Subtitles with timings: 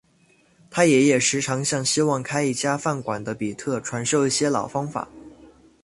[0.71, 5.07] 他爷爷时常向希望开一家饭馆的比特传授一些老方法。